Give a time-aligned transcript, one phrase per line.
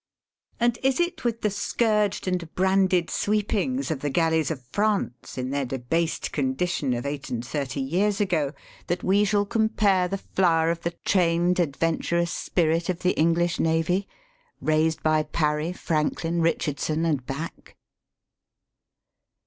[0.59, 5.51] And is it with the scourged and branded sweepings or the galleys of France, in
[5.51, 8.51] their debased condition of eight and thirty years ago,
[8.87, 13.59] that we shall compare the flower of the trained adven turous spirit of the English
[13.59, 14.07] Navy,
[14.59, 17.75] raised by Parry, Franklin, Richardson, and Back